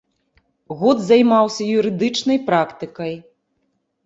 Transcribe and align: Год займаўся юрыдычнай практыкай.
Год 0.79 1.03
займаўся 1.09 1.67
юрыдычнай 1.79 2.41
практыкай. 2.49 3.13